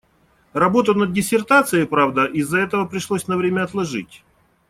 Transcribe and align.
Работу 0.53 0.95
над 0.95 1.13
диссертацией, 1.13 1.85
правда, 1.85 2.25
из‑за 2.25 2.57
этого 2.57 2.85
пришлось 2.87 3.27
на 3.27 3.37
время 3.37 3.65
отложить. 3.65 4.23